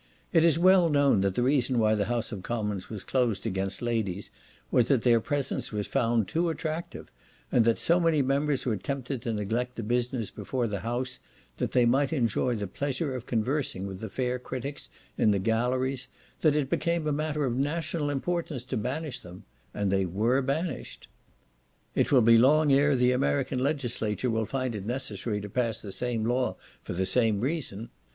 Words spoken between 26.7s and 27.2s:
for the